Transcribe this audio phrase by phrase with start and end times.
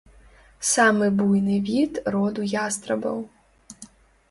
[0.69, 3.17] Самы буйны від роду ястрабаў.